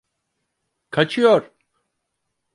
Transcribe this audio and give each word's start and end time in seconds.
Kaçıyor! 0.91 1.51